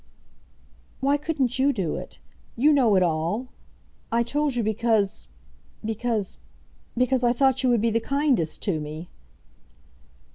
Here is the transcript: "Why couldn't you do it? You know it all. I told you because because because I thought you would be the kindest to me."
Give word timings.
"Why 0.99 1.15
couldn't 1.15 1.59
you 1.59 1.71
do 1.71 1.95
it? 1.95 2.17
You 2.55 2.73
know 2.73 2.95
it 2.95 3.03
all. 3.03 3.49
I 4.11 4.23
told 4.23 4.55
you 4.55 4.63
because 4.63 5.27
because 5.85 6.39
because 6.97 7.23
I 7.23 7.33
thought 7.33 7.61
you 7.61 7.69
would 7.69 7.81
be 7.81 7.91
the 7.91 7.99
kindest 7.99 8.63
to 8.63 8.79
me." 8.79 9.09